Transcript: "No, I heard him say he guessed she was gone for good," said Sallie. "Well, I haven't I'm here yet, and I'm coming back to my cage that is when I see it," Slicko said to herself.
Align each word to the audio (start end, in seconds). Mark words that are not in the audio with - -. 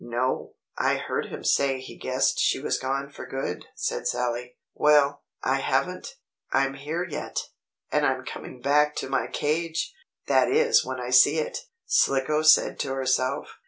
"No, 0.03 0.53
I 0.79 0.95
heard 0.97 1.27
him 1.27 1.43
say 1.43 1.79
he 1.79 1.95
guessed 1.95 2.39
she 2.39 2.59
was 2.59 2.79
gone 2.79 3.11
for 3.11 3.27
good," 3.27 3.65
said 3.75 4.07
Sallie. 4.07 4.57
"Well, 4.73 5.21
I 5.43 5.57
haven't 5.59 6.15
I'm 6.51 6.73
here 6.73 7.05
yet, 7.07 7.37
and 7.91 8.03
I'm 8.03 8.25
coming 8.25 8.61
back 8.61 8.95
to 8.95 9.09
my 9.09 9.27
cage 9.27 9.93
that 10.25 10.47
is 10.49 10.83
when 10.83 10.99
I 10.99 11.11
see 11.11 11.37
it," 11.37 11.59
Slicko 11.85 12.41
said 12.41 12.79
to 12.79 12.93
herself. 12.95 13.59